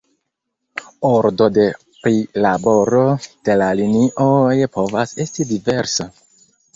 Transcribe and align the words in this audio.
Ordo 1.09 1.49
de 1.57 1.65
prilaboro 2.05 3.01
de 3.49 3.57
la 3.63 3.67
linioj 3.81 4.57
povas 4.77 5.13
esti 5.27 5.47
diversa. 5.53 6.09